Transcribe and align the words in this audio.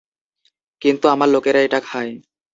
কিন্তু 0.81 1.05
আমার 1.07 1.29
লোকেরা 1.29 1.59
এটা 1.59 1.79
খায়। 1.83 2.13